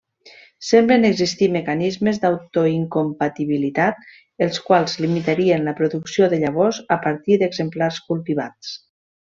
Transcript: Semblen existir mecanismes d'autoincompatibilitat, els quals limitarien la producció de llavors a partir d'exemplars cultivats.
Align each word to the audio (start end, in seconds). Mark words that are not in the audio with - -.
Semblen 0.67 1.03
existir 1.09 1.49
mecanismes 1.57 2.19
d'autoincompatibilitat, 2.23 4.01
els 4.47 4.59
quals 4.71 4.99
limitarien 5.05 5.71
la 5.71 5.77
producció 5.83 6.31
de 6.33 6.41
llavors 6.47 6.85
a 6.97 6.99
partir 7.09 7.43
d'exemplars 7.45 8.05
cultivats. 8.11 8.79